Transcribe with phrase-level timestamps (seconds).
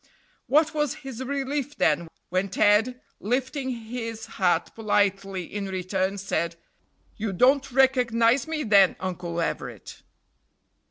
[0.47, 6.55] What was his relief, then, when Ted, lifting his hat politely in return, said:
[7.17, 10.01] "You don't recognize me then, Uncle Everett?"